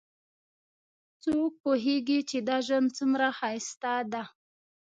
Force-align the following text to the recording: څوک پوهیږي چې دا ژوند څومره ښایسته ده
څوک 1.23 1.51
پوهیږي 1.63 2.19
چې 2.29 2.37
دا 2.49 2.57
ژوند 2.67 2.87
څومره 2.97 3.27
ښایسته 3.37 3.93
ده 4.11 4.23